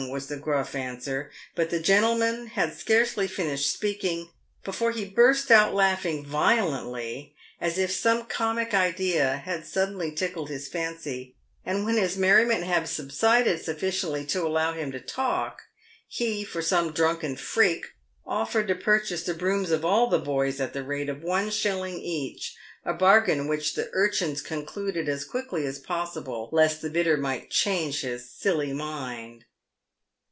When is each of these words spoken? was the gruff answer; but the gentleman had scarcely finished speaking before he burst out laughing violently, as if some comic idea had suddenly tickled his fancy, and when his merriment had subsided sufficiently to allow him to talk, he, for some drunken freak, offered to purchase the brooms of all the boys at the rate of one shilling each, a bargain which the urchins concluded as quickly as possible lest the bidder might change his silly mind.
was 0.09 0.27
the 0.27 0.35
gruff 0.35 0.75
answer; 0.75 1.31
but 1.55 1.69
the 1.69 1.79
gentleman 1.79 2.47
had 2.47 2.73
scarcely 2.75 3.27
finished 3.27 3.71
speaking 3.71 4.29
before 4.61 4.91
he 4.91 5.05
burst 5.05 5.49
out 5.49 5.73
laughing 5.73 6.25
violently, 6.25 7.33
as 7.61 7.77
if 7.77 7.91
some 7.91 8.25
comic 8.25 8.73
idea 8.73 9.37
had 9.45 9.65
suddenly 9.65 10.11
tickled 10.11 10.49
his 10.49 10.67
fancy, 10.67 11.35
and 11.65 11.85
when 11.85 11.95
his 11.95 12.17
merriment 12.17 12.63
had 12.63 12.89
subsided 12.89 13.63
sufficiently 13.63 14.25
to 14.25 14.45
allow 14.45 14.73
him 14.73 14.91
to 14.91 14.99
talk, 14.99 15.61
he, 16.07 16.43
for 16.43 16.61
some 16.63 16.91
drunken 16.91 17.37
freak, 17.37 17.93
offered 18.25 18.67
to 18.67 18.75
purchase 18.75 19.23
the 19.23 19.35
brooms 19.35 19.71
of 19.71 19.85
all 19.85 20.07
the 20.07 20.19
boys 20.19 20.59
at 20.59 20.73
the 20.73 20.83
rate 20.83 21.07
of 21.09 21.23
one 21.23 21.49
shilling 21.49 21.99
each, 22.01 22.53
a 22.83 22.91
bargain 22.93 23.47
which 23.47 23.75
the 23.75 23.89
urchins 23.93 24.41
concluded 24.41 25.07
as 25.07 25.23
quickly 25.23 25.63
as 25.65 25.79
possible 25.79 26.49
lest 26.51 26.81
the 26.81 26.89
bidder 26.89 27.15
might 27.15 27.49
change 27.49 28.01
his 28.01 28.29
silly 28.29 28.73
mind. 28.73 29.45